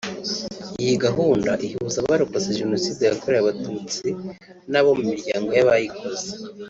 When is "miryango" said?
5.11-5.49